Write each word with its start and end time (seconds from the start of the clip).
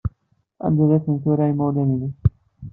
Anda-ten 0.65 1.15
tura 1.23 1.45
yimawlan-ik? 1.47 2.17